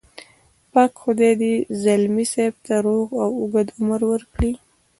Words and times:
پاک 0.71 0.91
خدای 1.03 1.33
دې 1.41 1.53
ځلمي 1.83 2.25
صاحب 2.33 2.55
ته 2.65 2.75
روغ 2.85 3.07
او 3.23 3.31
اوږد 3.39 3.67
عمر 3.77 4.01
ورکړي. 4.11 4.51